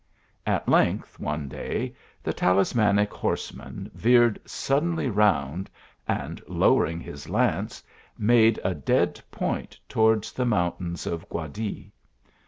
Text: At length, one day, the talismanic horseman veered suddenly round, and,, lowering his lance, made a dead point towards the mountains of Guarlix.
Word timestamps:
At 0.47 0.67
length, 0.67 1.19
one 1.19 1.47
day, 1.47 1.93
the 2.23 2.33
talismanic 2.33 3.13
horseman 3.13 3.91
veered 3.93 4.39
suddenly 4.45 5.09
round, 5.11 5.69
and,, 6.07 6.41
lowering 6.47 6.99
his 6.99 7.29
lance, 7.29 7.83
made 8.17 8.59
a 8.63 8.73
dead 8.73 9.21
point 9.29 9.77
towards 9.87 10.31
the 10.31 10.43
mountains 10.45 11.05
of 11.05 11.29
Guarlix. 11.29 11.91